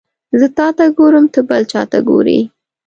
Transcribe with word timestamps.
زه 0.39 0.47
تاته 0.57 0.85
ګورم 0.97 1.25
ته 1.33 1.39
بل 1.49 1.61
چاته 1.71 1.99
ګوري 2.09 2.39